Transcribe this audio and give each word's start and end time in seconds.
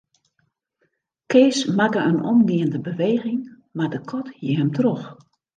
Kees 1.33 1.59
makke 1.81 2.01
in 2.13 2.17
omgeande 2.31 2.79
beweging, 2.89 3.39
mar 3.77 3.91
de 3.97 4.01
kat 4.11 4.27
hie 4.39 4.57
him 4.63 4.71
troch. 4.79 5.07